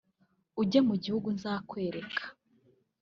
[0.61, 2.23] ujye mu gihugu nzakwereka